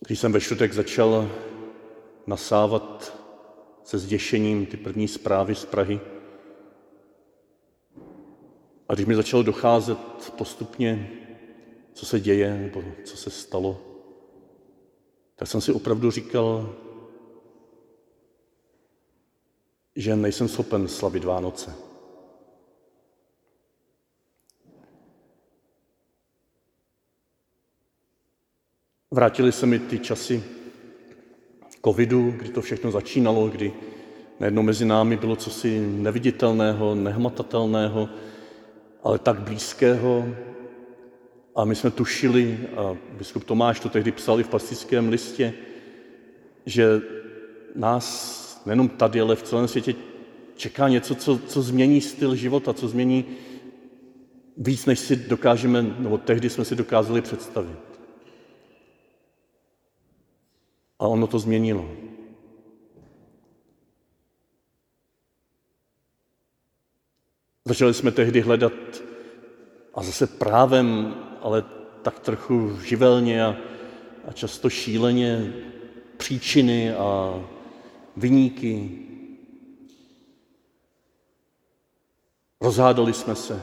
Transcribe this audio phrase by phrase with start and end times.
[0.00, 1.30] Když jsem ve čtvrtek začal
[2.26, 3.18] nasávat
[3.84, 6.00] se zděšením ty první zprávy z Prahy,
[8.88, 9.98] a když mi začalo docházet
[10.38, 11.10] postupně,
[11.92, 13.80] co se děje nebo co se stalo,
[15.36, 16.74] tak jsem si opravdu říkal,
[19.96, 21.74] že nejsem schopen slavit Vánoce.
[29.16, 30.44] Vrátili se mi ty časy
[31.84, 33.72] covidu, kdy to všechno začínalo, kdy
[34.40, 38.08] najednou mezi námi bylo cosi neviditelného, nehmatatelného,
[39.02, 40.28] ale tak blízkého.
[41.54, 45.54] A my jsme tušili, a biskup Tomáš to tehdy psal i v pastickém listě,
[46.66, 47.00] že
[47.74, 49.94] nás nejenom tady, ale v celém světě
[50.56, 53.24] čeká něco, co, co změní styl života, co změní
[54.56, 57.95] víc, než si dokážeme, nebo tehdy jsme si dokázali představit.
[60.98, 61.90] A ono to změnilo.
[67.64, 68.72] Začali jsme tehdy hledat,
[69.96, 71.64] a zase právem, ale
[72.02, 73.56] tak trochu živelně a,
[74.28, 75.52] a často šíleně,
[76.16, 77.40] příčiny a
[78.16, 78.98] vyníky.
[82.60, 83.62] Rozhádali jsme se,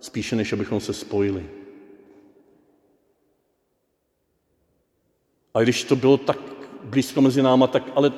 [0.00, 1.61] spíše než abychom se spojili.
[5.54, 6.38] A když to bylo tak
[6.84, 8.12] blízko mezi náma, tak ale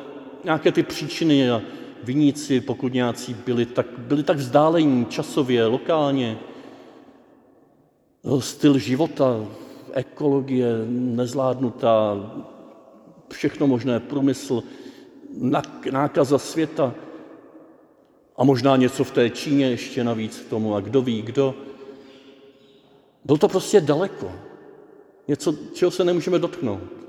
[0.45, 1.63] nějaké ty příčiny a
[2.03, 6.39] viníci, pokud nějací byli, tak byli tak vzdálení časově, lokálně.
[8.39, 9.47] Styl života,
[9.93, 12.17] ekologie nezvládnutá,
[13.33, 14.63] všechno možné, průmysl,
[15.91, 16.95] nákaza světa
[18.37, 21.55] a možná něco v té Číně ještě navíc k tomu a kdo ví, kdo.
[23.25, 24.33] Byl to prostě daleko.
[25.29, 27.04] Něco, čeho se nemůžeme dotknout.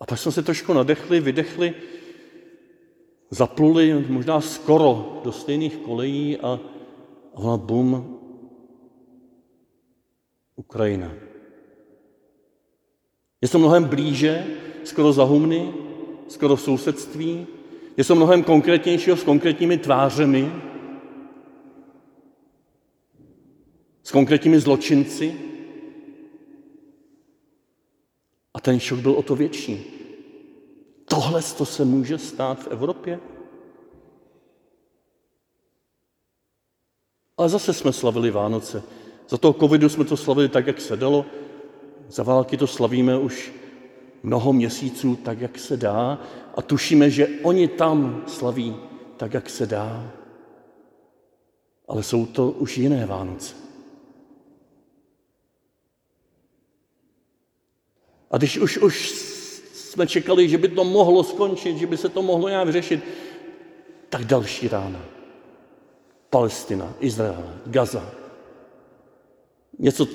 [0.00, 1.74] A pak jsme se trošku nadechli, vydechli,
[3.30, 6.60] zapluli možná skoro do stejných kolejí a,
[7.34, 8.16] a bum,
[10.56, 11.12] Ukrajina.
[13.40, 14.46] Je to mnohem blíže,
[14.84, 15.72] skoro za humny,
[16.28, 17.46] skoro v sousedství,
[17.96, 20.52] něco mnohem konkrétnějšího s konkrétními tvářemi,
[24.02, 25.49] s konkrétními zločinci.
[28.62, 29.84] Ten šok byl o to větší.
[31.04, 33.20] Tohle to se může stát v Evropě?
[37.36, 38.82] Ale zase jsme slavili Vánoce.
[39.28, 41.26] Za toho covidu jsme to slavili tak, jak se dalo.
[42.08, 43.52] Za války to slavíme už
[44.22, 46.18] mnoho měsíců tak, jak se dá
[46.54, 48.76] a tušíme, že oni tam slaví
[49.16, 50.10] tak, jak se dá.
[51.88, 53.69] Ale jsou to už jiné Vánoce.
[58.30, 59.10] A když už, už
[59.74, 63.04] jsme čekali, že by to mohlo skončit, že by se to mohlo nějak vyřešit,
[64.08, 65.00] tak další rána.
[66.30, 68.10] Palestina, Izrael, Gaza.
[69.78, 70.06] Něco,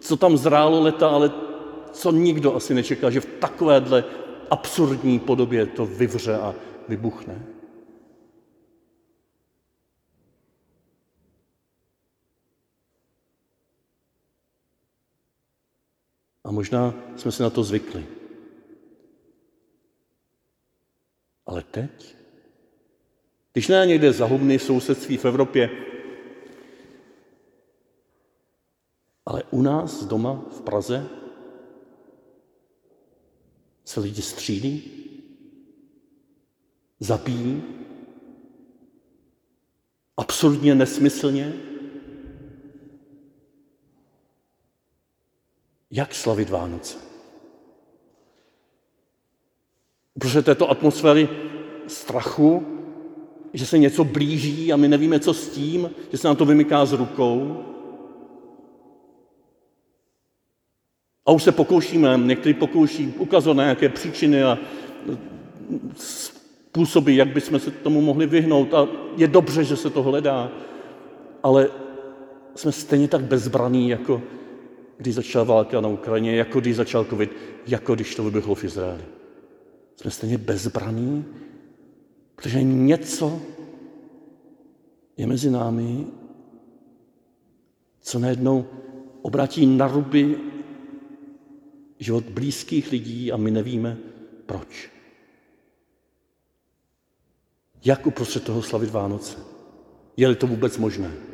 [0.00, 1.32] co tam zrálo leta, ale
[1.92, 4.04] co nikdo asi nečekal, že v takovéhle
[4.50, 6.54] absurdní podobě to vyvře a
[6.88, 7.53] vybuchne.
[16.44, 18.06] A možná jsme se na to zvykli.
[21.46, 22.14] Ale teď?
[23.52, 25.70] Když ne někde zahubný sousedství v Evropě,
[29.26, 31.08] ale u nás doma v Praze
[33.84, 34.82] se lidi střílí,
[37.00, 37.62] zabíjí,
[40.16, 41.73] absurdně nesmyslně.
[45.94, 46.98] Jak slavit Vánoce?
[50.18, 51.28] Protože této atmosféry
[51.86, 52.66] strachu,
[53.52, 56.86] že se něco blíží a my nevíme, co s tím, že se nám to vymyká
[56.86, 57.64] z rukou,
[61.26, 64.58] A už se pokoušíme, někteří pokouší ukazovat na nějaké příčiny a
[65.96, 68.74] způsoby, jak bychom se tomu mohli vyhnout.
[68.74, 70.50] A je dobře, že se to hledá,
[71.42, 71.68] ale
[72.54, 74.22] jsme stejně tak bezbraní, jako
[74.96, 77.30] když začala válka na Ukrajině, jako když začal covid,
[77.66, 79.04] jako když to vybuchlo v Izraeli.
[79.96, 81.24] Jsme stejně bezbraní,
[82.34, 83.40] protože něco
[85.16, 86.06] je mezi námi,
[88.00, 88.66] co najednou
[89.22, 90.38] obratí na ruby
[91.98, 93.98] život blízkých lidí a my nevíme
[94.46, 94.90] proč.
[97.84, 99.38] Jak uprostřed toho slavit Vánoce?
[100.16, 101.33] Je-li to vůbec možné?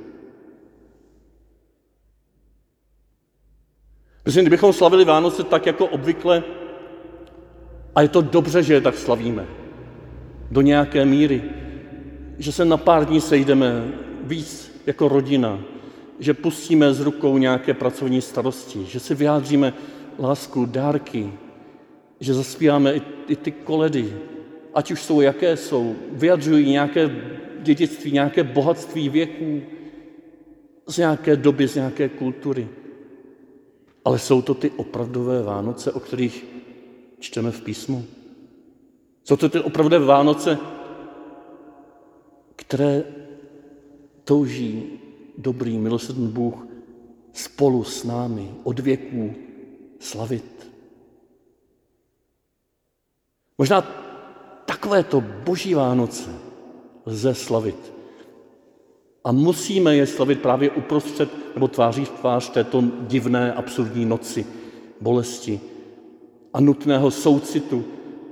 [4.25, 6.43] Myslím, kdybychom slavili Vánoce tak jako obvykle,
[7.94, 9.46] a je to dobře, že je tak slavíme,
[10.50, 11.43] do nějaké míry,
[12.38, 15.61] že se na pár dní sejdeme víc jako rodina,
[16.19, 19.75] že pustíme z rukou nějaké pracovní starosti, že si vyjádříme
[20.19, 21.32] lásku, dárky,
[22.20, 24.16] že zaspíváme i, i ty koledy,
[24.75, 27.11] ať už jsou jaké jsou, vyjadřují nějaké
[27.58, 29.62] dědictví, nějaké bohatství věků,
[30.87, 32.69] z nějaké doby, z nějaké kultury.
[34.05, 36.47] Ale jsou to ty opravdové Vánoce, o kterých
[37.19, 38.05] čteme v písmu.
[39.25, 40.58] Jsou to ty opravdové Vánoce,
[42.56, 43.05] které
[44.25, 45.00] touží
[45.38, 46.67] dobrý, milosrdný Bůh
[47.32, 49.35] spolu s námi od věků
[49.99, 50.70] slavit.
[53.58, 53.81] Možná
[54.64, 56.31] takovéto boží Vánoce
[57.06, 58.00] lze slavit.
[59.25, 64.46] A musíme je slavit právě uprostřed nebo tváří v tvář této divné, absurdní noci,
[65.00, 65.61] bolesti
[66.55, 67.84] a nutného soucitu,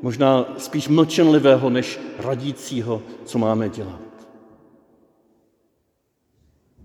[0.02, 4.00] možná spíš mlčenlivého než radícího, co máme dělat.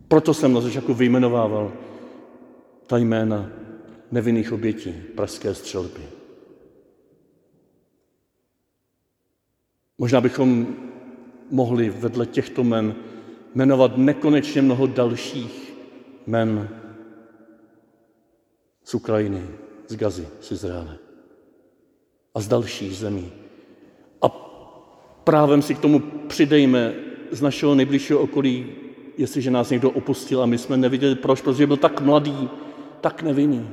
[0.07, 1.71] Proto jsem na začátku vyjmenovával
[2.87, 3.49] ta jména
[4.11, 6.01] nevinných obětí pražské střelby.
[9.97, 10.67] Možná bychom
[11.49, 12.95] mohli vedle těchto men
[13.55, 15.73] jmenovat nekonečně mnoho dalších
[16.27, 16.69] men
[18.83, 19.47] z Ukrajiny,
[19.87, 20.97] z Gazy, z Izraele
[22.35, 23.31] a z dalších zemí.
[24.21, 24.29] A
[25.23, 26.93] právem si k tomu přidejme
[27.31, 28.75] z našeho nejbližšího okolí,
[29.17, 32.49] jestliže nás někdo opustil a my jsme neviděli proč, protože byl tak mladý,
[33.01, 33.69] tak nevinný.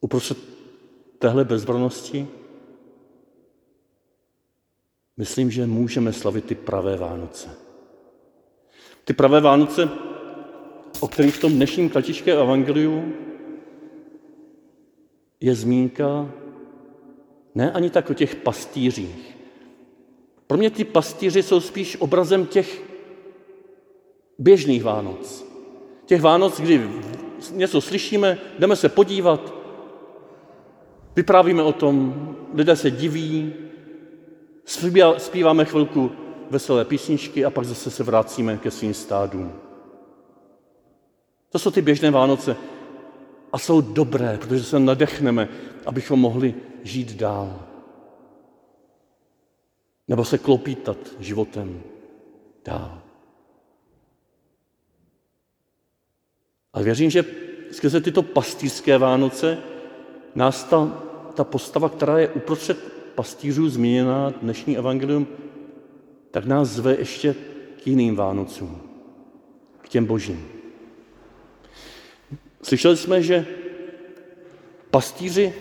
[0.00, 0.38] Uprostřed
[1.18, 2.28] téhle bezbranosti
[5.16, 7.48] myslím, že můžeme slavit ty pravé Vánoce.
[9.04, 9.88] Ty pravé Vánoce,
[11.00, 13.12] o kterých v tom dnešním kratičké evangeliu
[15.40, 16.30] je zmínka
[17.54, 19.36] ne ani tak o těch pastýřích.
[20.46, 22.82] Pro mě ty pastýři jsou spíš obrazem těch
[24.38, 25.46] běžných Vánoc.
[26.06, 26.90] Těch Vánoc, kdy
[27.52, 29.54] něco slyšíme, jdeme se podívat,
[31.16, 32.14] vyprávíme o tom,
[32.54, 33.54] lidé se diví,
[35.18, 36.12] zpíváme chvilku
[36.50, 39.52] veselé písničky a pak zase se vracíme ke svým stádům.
[41.50, 42.56] To jsou ty běžné Vánoce
[43.52, 45.48] a jsou dobré, protože se nadechneme,
[45.86, 47.68] abychom mohli žít dál.
[50.08, 51.82] Nebo se klopítat životem
[52.64, 53.02] dál.
[56.72, 57.24] A věřím, že
[57.70, 59.58] skrze tyto pastýřské Vánoce
[60.34, 61.02] nás ta,
[61.34, 62.78] ta postava, která je uprostřed
[63.14, 65.26] pastýřů zmíněná dnešní evangelium,
[66.30, 67.34] tak nás zve ještě
[67.82, 68.80] k jiným Vánocům,
[69.80, 70.48] k těm božím.
[72.62, 73.46] Slyšeli jsme, že
[74.90, 75.54] pastýři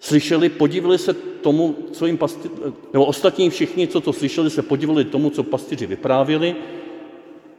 [0.00, 2.54] slyšeli, podívali se tomu, co jim pastýři,
[2.92, 6.56] nebo ostatní všichni, co to slyšeli, se podívali tomu, co pastýři vyprávěli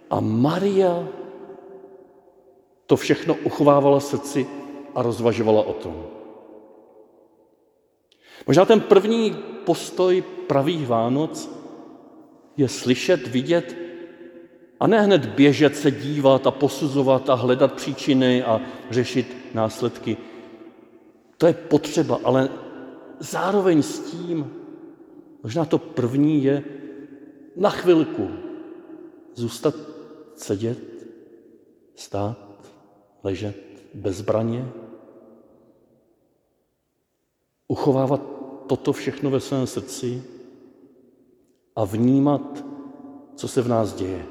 [0.10, 1.08] a Maria
[2.86, 4.48] to všechno uchovávala srdci
[4.96, 6.04] a rozvažovala o tom.
[8.48, 9.36] Možná ten první
[9.66, 11.50] postoj pravých Vánoc
[12.58, 13.76] je slyšet, vidět
[14.80, 20.18] a ne hned běžet se dívat a posuzovat a hledat příčiny a řešit následky.
[21.38, 22.50] To je potřeba, ale
[23.20, 24.52] zároveň s tím,
[25.44, 26.64] možná to první je
[27.56, 28.30] na chvilku
[29.36, 29.76] zůstat
[30.36, 30.80] sedět,
[31.96, 32.38] stát,
[33.24, 33.56] ležet
[33.94, 34.66] bez zbraně,
[37.68, 38.22] uchovávat
[38.68, 40.24] toto všechno ve svém srdci
[41.76, 42.66] a vnímat,
[43.36, 44.26] co se v nás děje.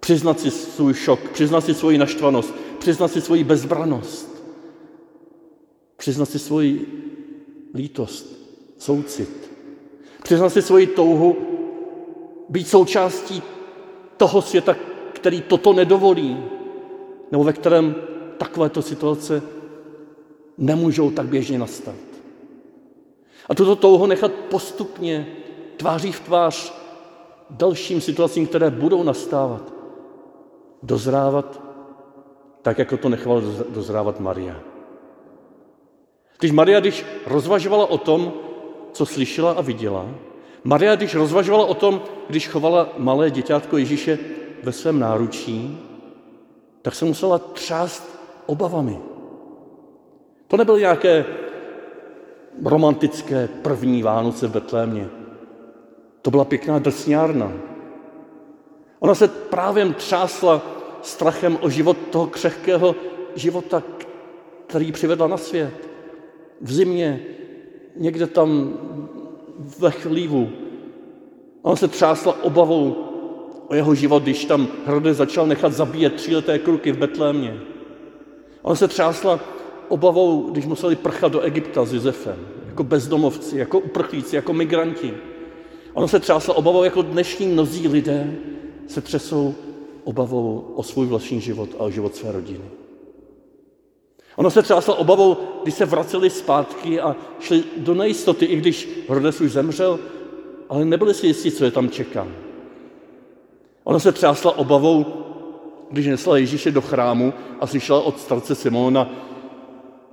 [0.00, 4.42] Přiznat si svůj šok, přiznat si svoji naštvanost, přiznat si svoji bezbranost,
[5.96, 6.86] přiznat si svoji
[7.74, 8.26] lítost,
[8.78, 9.50] soucit,
[10.22, 11.36] přiznat si svoji touhu
[12.48, 13.42] být součástí
[14.16, 14.76] toho světa,
[15.12, 16.44] který toto nedovolí,
[17.32, 17.94] nebo ve kterém
[18.38, 19.42] takovéto situace
[20.58, 22.15] nemůžou tak běžně nastat.
[23.48, 25.26] A tuto touhu nechat postupně
[25.76, 26.72] tváří v tvář
[27.50, 29.72] dalším situacím, které budou nastávat,
[30.82, 31.66] dozrávat
[32.62, 34.56] tak, jako to nechala dozrávat Maria.
[36.38, 38.32] Když Maria, když rozvažovala o tom,
[38.92, 40.06] co slyšela a viděla,
[40.64, 44.18] Maria, když rozvažovala o tom, když chovala malé děťátko Ježíše
[44.62, 45.78] ve svém náručí,
[46.82, 48.98] tak se musela třást obavami.
[50.48, 51.24] To nebyly nějaké
[52.64, 55.08] romantické první Vánoce v Betlémě.
[56.22, 57.52] To byla pěkná drsňárna.
[58.98, 60.62] Ona se právě třásla
[61.02, 62.94] strachem o život toho křehkého
[63.34, 63.82] života,
[64.66, 65.88] který přivedla na svět.
[66.60, 67.20] V zimě,
[67.96, 68.72] někde tam
[69.78, 70.50] ve chlívu.
[71.62, 72.96] Ona se třásla obavou
[73.68, 77.60] o jeho život, když tam Herodes začal nechat zabíjet tříleté kluky v Betlémě.
[78.62, 79.40] Ona se třásla
[79.88, 85.14] obavou, když museli prchat do Egypta s Josefem, jako bezdomovci, jako uprchlíci, jako migranti.
[85.94, 88.36] Ona se třásla obavou, jako dnešní mnozí lidé
[88.86, 89.54] se třesou
[90.04, 92.64] obavou o svůj vlastní život a o život své rodiny.
[94.36, 99.40] Ona se třásla obavou, když se vraceli zpátky a šli do nejistoty, i když Herodes
[99.40, 99.98] už zemřel,
[100.68, 102.26] ale nebyli si jistí, co je tam čeká.
[103.84, 105.06] Ona se třásla obavou,
[105.90, 109.10] když nesla Ježíše do chrámu a slyšela od starce Simona,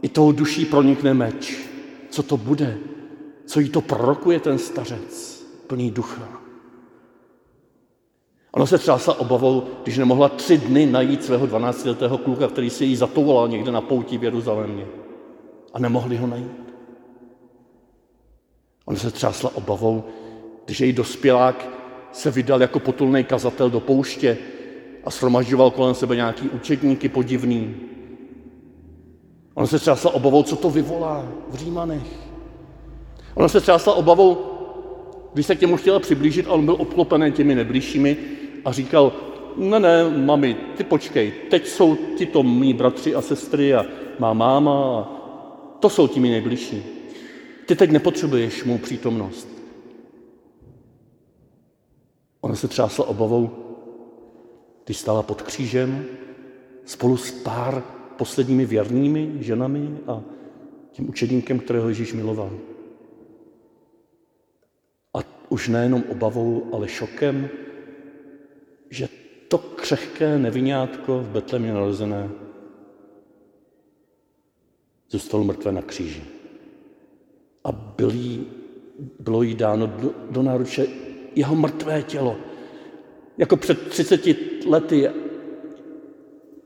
[0.03, 1.57] i tou duší pronikne meč.
[2.09, 2.77] Co to bude?
[3.45, 6.29] Co jí to prorokuje ten stařec, plný ducha?
[8.51, 12.95] Ona se třásla obavou, když nemohla tři dny najít svého 12-letého kluka, který si jí
[12.95, 14.85] zatoulal někde na pouti v Jeruzalémě.
[15.73, 16.73] A nemohli ho najít.
[18.85, 20.03] Ona se třásla obavou,
[20.65, 21.69] když její dospělák
[22.11, 24.37] se vydal jako potulný kazatel do pouště
[25.03, 27.75] a shromažďoval kolem sebe nějaký učetníky podivný.
[29.53, 32.07] Ona se třásla obavou, co to vyvolá v Římanech.
[33.35, 34.37] Ona se třásla obavou,
[35.33, 38.17] když se k němu chtěla přiblížit a on byl obklopený těmi nejbližšími
[38.65, 39.13] a říkal,
[39.57, 43.85] ne, ne, mami, ty počkej, teď jsou tyto mý bratři a sestry a
[44.19, 45.23] má máma a
[45.79, 46.83] to jsou ti mi nejbližší.
[47.65, 49.47] Ty teď nepotřebuješ mou přítomnost.
[52.41, 53.49] Ona se třásla obavou,
[54.85, 56.05] když stála pod křížem
[56.85, 57.83] spolu s pár
[58.17, 60.23] posledními věrnými ženami a
[60.91, 62.59] tím učedníkem, kterého Ježíš miloval.
[65.13, 67.49] A už nejenom obavou, ale šokem,
[68.89, 69.09] že
[69.47, 72.29] to křehké nevinátko v Betlemě narozené
[75.09, 76.23] zůstalo mrtvé na kříži.
[77.63, 78.47] A byl jí,
[79.19, 80.87] bylo jí dáno do, do náruče
[81.35, 82.37] jeho mrtvé tělo.
[83.37, 84.21] Jako před 30
[84.65, 85.09] lety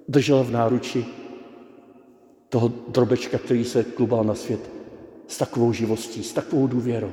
[0.07, 1.05] držel v náruči
[2.49, 4.69] toho drobečka, který se klubal na svět
[5.27, 7.11] s takovou živostí, s takovou důvěrou.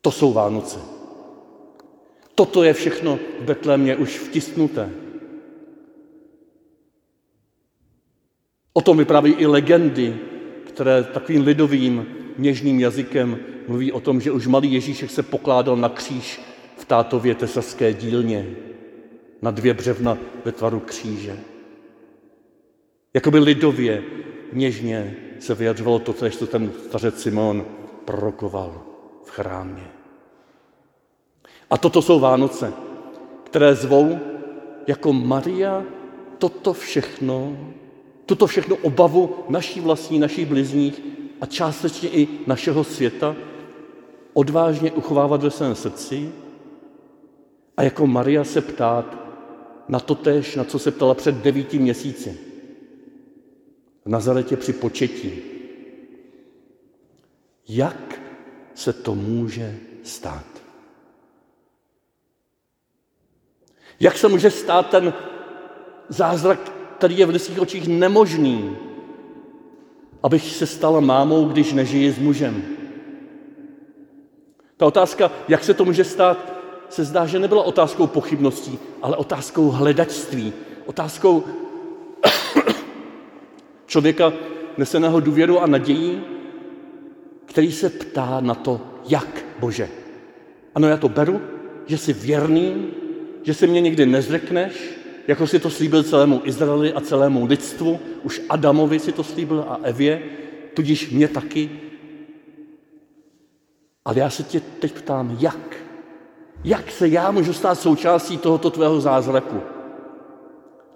[0.00, 0.78] To jsou Vánoce.
[2.34, 4.90] Toto je všechno v Betlémě už vtisnuté.
[8.72, 10.18] O tom vypráví i legendy,
[10.66, 12.06] které takovým lidovým,
[12.38, 16.40] něžným jazykem mluví o tom, že už malý Ježíšek se pokládal na kříž
[16.76, 18.46] v tátově tesařské dílně,
[19.42, 21.38] na dvě břevna ve tvaru kříže.
[23.14, 24.02] Jakoby lidově,
[24.52, 27.64] něžně se vyjadřovalo to, co ten stařec Simon
[28.04, 28.82] prorokoval
[29.24, 29.90] v chrámě.
[31.70, 32.72] A toto jsou Vánoce,
[33.44, 34.18] které zvou
[34.86, 35.84] jako Maria
[36.38, 37.56] toto všechno,
[38.26, 41.02] tuto všechno obavu naší vlastní, našich blizních
[41.40, 43.36] a částečně i našeho světa
[44.32, 46.32] odvážně uchovávat ve svém srdci
[47.76, 49.16] a jako Maria se ptát
[49.88, 52.47] na to tež, na co se ptala před devíti měsíci.
[54.08, 55.32] V Nazaretě při početí.
[57.68, 58.20] Jak
[58.74, 60.44] se to může stát?
[64.00, 65.14] Jak se může stát ten
[66.08, 68.76] zázrak, který je v lidských očích nemožný,
[70.22, 72.62] abych se stala mámou, když nežiji s mužem?
[74.76, 76.52] Ta otázka, jak se to může stát,
[76.88, 80.52] se zdá, že nebyla otázkou pochybností, ale otázkou hledačství,
[80.86, 81.44] otázkou
[83.88, 84.32] člověka
[84.76, 86.20] neseného důvěru a nadějí,
[87.44, 89.88] který se ptá na to, jak, Bože.
[90.74, 91.40] Ano, já to beru,
[91.86, 92.86] že jsi věrný,
[93.42, 94.72] že si mě nikdy nezřekneš,
[95.28, 99.80] jako si to slíbil celému Izraeli a celému lidstvu, už Adamovi si to slíbil a
[99.82, 100.22] Evě,
[100.74, 101.70] tudíž mě taky.
[104.04, 105.76] Ale já se tě teď ptám, jak?
[106.64, 109.60] Jak se já můžu stát součástí tohoto tvého zázraku?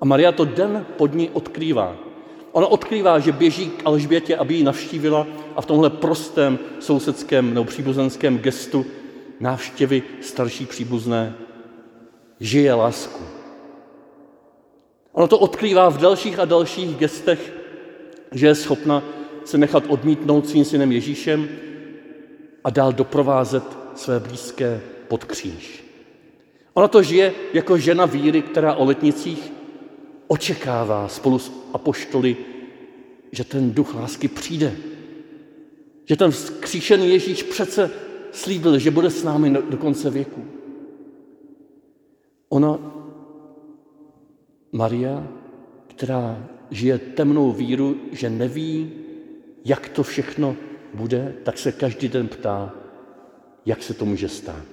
[0.00, 2.11] A Maria to den pod ní odkrývá.
[2.52, 7.64] Ona odkrývá, že běží k Alžbětě, aby ji navštívila a v tomhle prostém sousedském nebo
[7.64, 8.86] příbuzenském gestu
[9.40, 11.34] návštěvy starší příbuzné
[12.40, 13.24] žije lásku.
[15.12, 17.52] Ono to odkrývá v dalších a dalších gestech,
[18.32, 19.02] že je schopna
[19.44, 21.48] se nechat odmítnout svým synem Ježíšem
[22.64, 25.84] a dál doprovázet své blízké pod kříž.
[26.74, 29.52] Ona to žije jako žena víry, která o letnicích
[30.26, 32.36] očekává spolu s apoštoly,
[33.32, 34.76] že ten duch lásky přijde.
[36.04, 37.90] Že ten vzkříšený Ježíš přece
[38.32, 40.44] slíbil, že bude s námi do konce věku.
[42.48, 42.78] Ona,
[44.72, 45.28] Maria,
[45.86, 48.92] která žije temnou víru, že neví,
[49.64, 50.56] jak to všechno
[50.94, 52.74] bude, tak se každý den ptá,
[53.66, 54.64] jak se to může stát.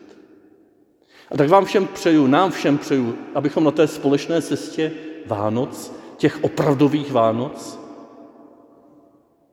[1.32, 4.92] A tak vám všem přeju, nám všem přeju, abychom na té společné cestě
[5.26, 7.80] Vánoc, těch opravdových Vánoc,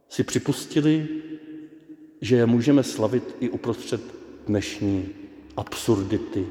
[0.08, 1.08] si připustili,
[2.20, 4.00] že je můžeme slavit i uprostřed
[4.46, 5.08] dnešní
[5.56, 6.46] absurdity,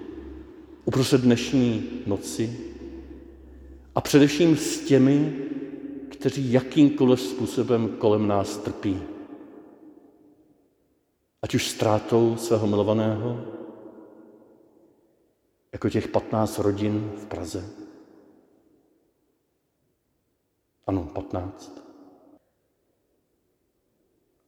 [0.86, 2.60] uprostřed dnešní noci
[3.96, 5.34] a především s těmi,
[6.10, 9.02] kteří jakýmkoliv způsobem kolem nás trpí.
[11.42, 13.46] Ať už ztrátou svého milovaného,
[15.74, 17.85] jako těch 15 rodin v Praze.
[20.88, 21.82] Ano, 15.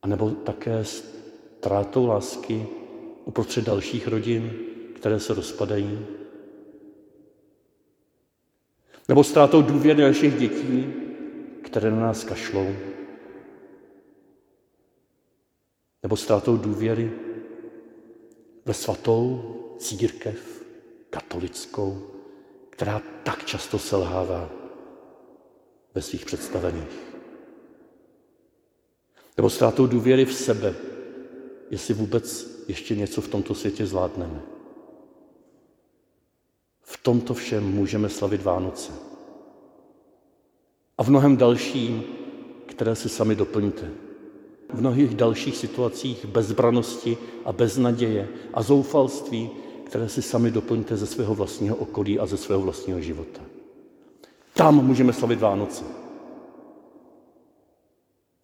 [0.02, 2.68] A nebo také ztrátou lásky
[3.26, 4.52] uprostřed dalších rodin,
[4.96, 6.06] které se rozpadají.
[9.08, 10.94] Nebo ztrátou důvěry našich dětí,
[11.64, 12.68] které na nás kašlou.
[16.04, 17.12] Nebo ztrátou důvěry
[18.66, 20.64] ve svatou církev
[21.10, 22.08] katolickou,
[22.70, 24.57] která tak často selhává
[25.98, 27.18] ve svých představeních.
[29.38, 30.76] Nebo ztrátou důvěry v sebe,
[31.70, 34.42] jestli vůbec ještě něco v tomto světě zvládneme.
[36.82, 38.94] V tomto všem můžeme slavit Vánoce.
[40.98, 42.04] A v mnohem dalším,
[42.66, 43.90] které si sami doplňte.
[44.74, 49.50] V mnohých dalších situacích bezbranosti a beznaděje a zoufalství,
[49.86, 53.47] které si sami doplňte ze svého vlastního okolí a ze svého vlastního života.
[54.58, 55.84] Tam můžeme slavit Vánoce.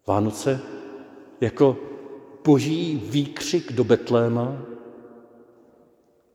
[0.06, 0.60] Vánoce
[1.40, 1.76] jako
[2.44, 4.62] boží výkřik do Betléma.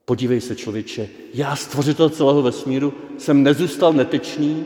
[0.05, 4.65] Podívej se, člověče, já, stvořitel celého vesmíru, jsem nezůstal netečný,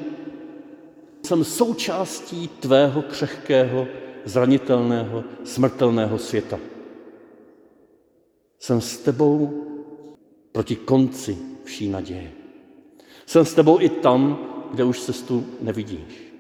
[1.25, 3.87] jsem součástí tvého křehkého,
[4.25, 6.59] zranitelného, smrtelného světa.
[8.59, 9.63] Jsem s tebou
[10.51, 12.31] proti konci vší naděje.
[13.25, 16.33] Jsem s tebou i tam, kde už cestu nevidíš.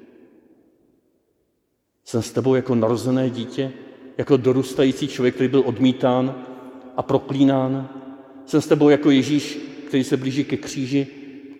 [2.05, 3.71] Jsem s tebou jako narozené dítě,
[4.17, 6.35] jako dorůstající člověk, který byl odmítán
[6.97, 7.89] a proklínán.
[8.45, 11.07] Jsem s tebou jako Ježíš, který se blíží ke kříži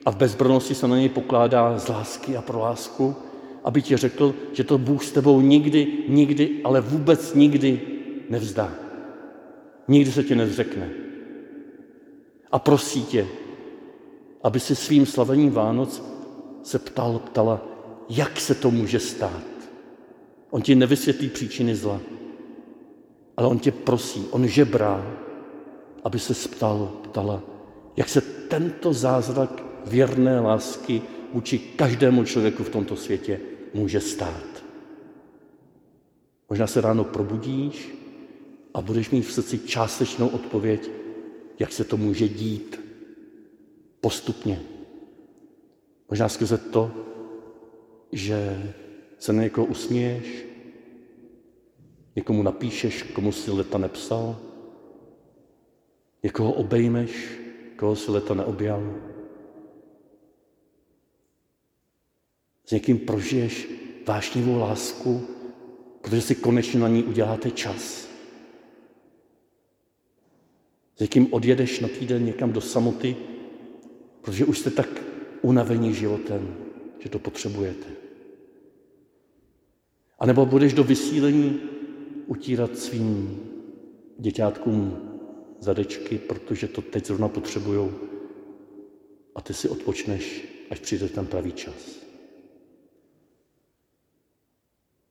[0.05, 3.15] a v bezbrnosti se na něj pokládá z lásky a pro lásku,
[3.63, 7.81] aby ti řekl, že to Bůh s tebou nikdy, nikdy, ale vůbec nikdy
[8.29, 8.73] nevzdá.
[9.88, 10.89] Nikdy se tě nezřekne.
[12.51, 13.27] A prosí tě,
[14.43, 16.12] aby si svým slavením Vánoc
[16.63, 17.62] se ptal, ptala,
[18.10, 19.43] jak se to může stát.
[20.49, 22.02] On ti nevysvětlí příčiny zla,
[23.38, 25.17] ale on tě prosí, on žebrá,
[26.04, 27.43] aby se ptal, ptala,
[27.95, 31.02] jak se tento zázrak věrné lásky
[31.34, 33.39] vůči každému člověku v tomto světě
[33.73, 34.63] může stát.
[36.49, 37.89] Možná se ráno probudíš
[38.73, 40.91] a budeš mít v srdci částečnou odpověď,
[41.60, 42.80] jak se to může dít
[44.02, 44.72] postupně.
[46.13, 46.91] Možná skrze to,
[48.12, 48.62] že
[49.19, 50.45] se na někoho usměješ,
[52.15, 54.38] někomu napíšeš, komu si leta nepsal,
[56.23, 57.39] někoho obejmeš,
[57.76, 58.93] koho si leta neobjal.
[62.65, 63.67] S někým prožiješ
[64.08, 65.28] vášnivou lásku,
[66.02, 68.10] protože si konečně na ní uděláte čas.
[70.95, 73.15] S někým odjedeš na týden někam do samoty,
[74.21, 75.12] protože už jste tak
[75.43, 76.56] unavení životem,
[76.99, 77.88] že to potřebujete.
[80.19, 81.62] A nebo budeš do vysílení
[82.27, 83.39] utírat svým
[84.17, 85.10] děťátkům
[85.60, 87.91] zadečky, protože to teď zrovna potřebujou
[89.36, 92.03] a ty si odpočneš, až přijde ten pravý čas.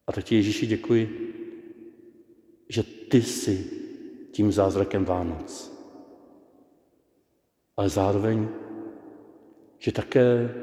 [0.06, 1.32] A tak ti Ježíši děkuji,
[2.68, 3.70] že ty jsi
[4.32, 5.72] tím zázrakem Vánoc.
[7.76, 8.48] Ale zároveň,
[9.82, 10.54] že také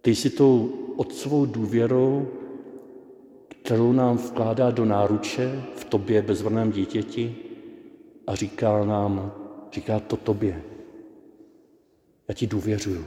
[0.00, 2.28] ty jsi tou otcovou důvěrou
[3.62, 7.36] kterou nám vkládá do náruče v tobě, bezvrném dítěti
[8.26, 9.32] a říká nám,
[9.72, 10.62] říká to tobě.
[12.28, 13.06] Já ti důvěřuju.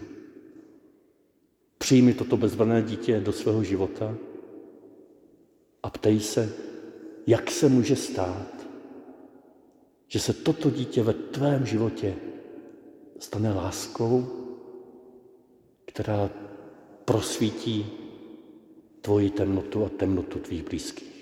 [1.78, 4.16] Přijmi toto bezvrné dítě do svého života
[5.84, 6.54] a ptej se,
[7.28, 8.68] jak se může stát,
[10.08, 12.16] že se toto dítě ve tvém životě
[13.20, 14.43] stane láskou,
[15.94, 16.30] která
[17.06, 17.86] prosvítí
[19.02, 21.13] tvoji temnotu a temnotu tvých blízkých.